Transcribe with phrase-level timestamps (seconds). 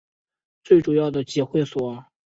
[0.63, 2.03] 最主要的集会所